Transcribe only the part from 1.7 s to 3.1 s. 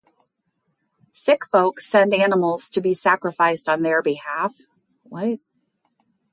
send animals to be